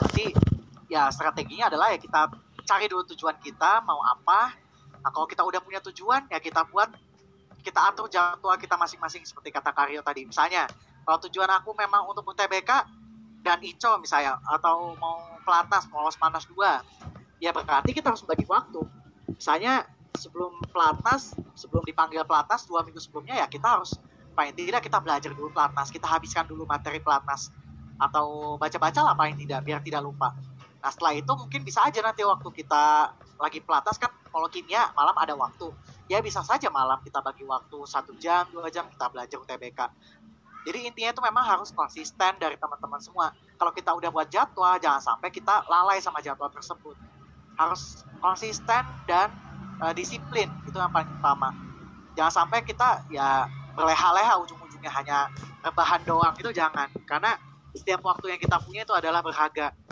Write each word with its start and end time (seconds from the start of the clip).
Nanti 0.00 0.32
ya 0.90 1.12
strateginya 1.12 1.70
adalah 1.70 1.94
ya 1.94 1.98
kita 2.00 2.32
cari 2.64 2.86
dulu 2.88 3.04
tujuan 3.14 3.36
kita 3.38 3.84
mau 3.84 4.00
apa. 4.02 4.56
Nah 5.00 5.10
kalau 5.12 5.28
kita 5.28 5.44
udah 5.44 5.60
punya 5.60 5.80
tujuan 5.84 6.26
ya 6.32 6.40
kita 6.40 6.66
buat 6.68 6.90
kita 7.60 7.92
atur 7.92 8.08
jadwal 8.08 8.56
kita 8.56 8.74
masing-masing 8.80 9.22
seperti 9.28 9.52
kata 9.52 9.70
Karyo 9.76 10.00
tadi. 10.00 10.24
Misalnya 10.24 10.64
kalau 11.04 11.18
tujuan 11.28 11.48
aku 11.52 11.76
memang 11.76 12.08
untuk 12.08 12.24
UTBK 12.24 12.70
dan 13.40 13.58
ICO 13.64 14.00
misalnya 14.00 14.36
atau 14.44 14.92
mau 15.00 15.40
pelatnas 15.44 15.88
mau 15.88 16.04
lolos 16.04 16.16
panas 16.20 16.44
dua 16.44 16.84
ya 17.40 17.50
berarti 17.56 17.96
kita 17.96 18.12
harus 18.12 18.22
bagi 18.24 18.44
waktu 18.44 18.84
misalnya 19.32 19.88
sebelum 20.12 20.60
pelatnas 20.68 21.32
sebelum 21.56 21.80
dipanggil 21.88 22.20
pelatnas 22.28 22.68
dua 22.68 22.84
minggu 22.84 23.00
sebelumnya 23.00 23.40
ya 23.40 23.46
kita 23.48 23.80
harus 23.80 23.96
paling 24.36 24.52
tidak 24.52 24.84
kita 24.84 25.00
belajar 25.00 25.32
dulu 25.32 25.48
pelatnas 25.50 25.88
kita 25.88 26.04
habiskan 26.04 26.44
dulu 26.44 26.68
materi 26.68 27.00
pelatnas 27.00 27.48
atau 28.00 28.56
baca-baca 28.56 29.00
lah 29.04 29.14
paling 29.14 29.36
tidak 29.36 29.60
biar 29.62 29.84
tidak 29.84 30.00
lupa 30.00 30.32
nah 30.80 30.88
setelah 30.88 31.12
itu 31.12 31.32
mungkin 31.36 31.60
bisa 31.60 31.84
aja 31.84 32.00
nanti 32.00 32.24
waktu 32.24 32.48
kita 32.56 33.12
lagi 33.36 33.60
pelatnas 33.60 34.00
kan 34.00 34.08
kalau 34.32 34.48
kimia 34.48 34.88
malam 34.96 35.12
ada 35.20 35.36
waktu 35.36 35.68
ya 36.08 36.24
bisa 36.24 36.40
saja 36.40 36.72
malam 36.72 36.96
kita 37.04 37.20
bagi 37.20 37.44
waktu 37.44 37.76
satu 37.84 38.16
jam 38.16 38.48
dua 38.48 38.72
jam 38.72 38.88
kita 38.88 39.12
belajar 39.12 39.36
UTBK 39.44 39.80
jadi 40.64 40.78
intinya 40.84 41.10
itu 41.16 41.22
memang 41.24 41.44
harus 41.44 41.72
konsisten 41.72 42.36
dari 42.36 42.56
teman-teman 42.60 43.00
semua. 43.00 43.32
Kalau 43.56 43.72
kita 43.72 43.96
udah 43.96 44.12
buat 44.12 44.28
jadwal, 44.28 44.76
jangan 44.76 45.00
sampai 45.00 45.32
kita 45.32 45.64
lalai 45.64 46.04
sama 46.04 46.20
jadwal 46.20 46.52
tersebut. 46.52 46.96
Harus 47.56 48.04
konsisten 48.20 48.84
dan 49.08 49.32
uh, 49.80 49.92
disiplin, 49.96 50.52
itu 50.68 50.76
yang 50.76 50.92
paling 50.92 51.08
utama. 51.16 51.56
Jangan 52.12 52.44
sampai 52.44 52.60
kita 52.60 53.08
ya 53.08 53.48
berleha-leha 53.72 54.36
ujung-ujungnya 54.44 54.92
hanya 54.92 55.32
rebahan 55.64 56.04
doang 56.04 56.36
itu 56.36 56.52
jangan. 56.52 56.92
Karena 57.08 57.40
setiap 57.74 58.02
waktu 58.04 58.34
yang 58.36 58.40
kita 58.40 58.58
punya 58.62 58.82
itu 58.84 58.94
adalah 58.94 59.20
berharga. 59.24 59.72